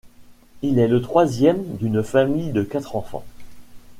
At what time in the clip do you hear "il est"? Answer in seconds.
0.63-0.87